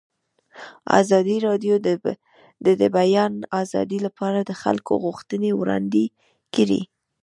[0.99, 1.75] ازادي راډیو
[2.65, 6.03] د د بیان آزادي لپاره د خلکو غوښتنې وړاندې
[6.55, 6.81] کړي.